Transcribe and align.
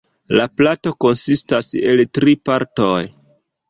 La 0.39 0.45
plato 0.61 0.93
konsistas 1.05 1.71
el 1.93 2.05
tri 2.19 2.37
partoj. 2.53 2.93